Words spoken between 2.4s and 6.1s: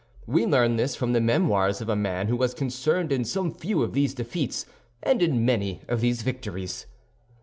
concerned in some few of these defeats and in many of